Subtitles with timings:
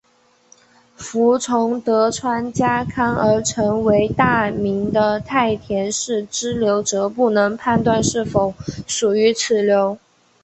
[0.95, 8.51] 服从德川家康而成为大名的太田氏支流则不能判断是否
[8.87, 9.99] 属于此流。